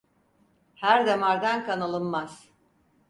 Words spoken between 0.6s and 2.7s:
Her damardan kan alınmaz.